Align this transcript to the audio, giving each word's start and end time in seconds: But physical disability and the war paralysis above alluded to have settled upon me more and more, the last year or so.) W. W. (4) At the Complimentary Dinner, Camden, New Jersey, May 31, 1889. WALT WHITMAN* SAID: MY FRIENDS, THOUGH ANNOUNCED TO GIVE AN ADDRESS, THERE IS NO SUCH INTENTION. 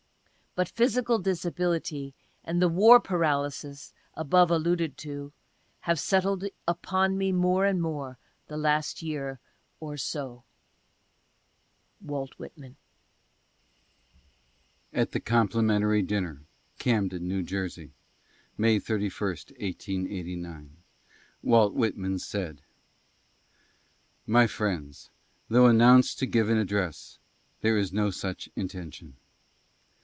But 0.53 0.67
physical 0.67 1.17
disability 1.17 2.13
and 2.43 2.61
the 2.61 2.67
war 2.67 2.99
paralysis 2.99 3.93
above 4.15 4.51
alluded 4.51 4.97
to 4.97 5.31
have 5.79 5.97
settled 5.97 6.43
upon 6.67 7.17
me 7.17 7.31
more 7.31 7.65
and 7.65 7.81
more, 7.81 8.17
the 8.47 8.57
last 8.57 9.01
year 9.01 9.39
or 9.79 9.95
so.) 9.95 10.43
W. 12.05 12.27
W. 12.31 12.49
(4) 12.71 12.75
At 14.91 15.13
the 15.13 15.21
Complimentary 15.21 16.01
Dinner, 16.01 16.41
Camden, 16.79 17.29
New 17.29 17.43
Jersey, 17.43 17.93
May 18.57 18.77
31, 18.77 19.21
1889. 19.29 20.69
WALT 21.43 21.73
WHITMAN* 21.73 22.19
SAID: 22.19 22.61
MY 24.27 24.47
FRIENDS, 24.47 25.11
THOUGH 25.47 25.65
ANNOUNCED 25.67 26.19
TO 26.19 26.25
GIVE 26.25 26.49
AN 26.49 26.57
ADDRESS, 26.57 27.19
THERE 27.61 27.77
IS 27.77 27.93
NO 27.93 28.09
SUCH 28.09 28.49
INTENTION. 28.57 29.15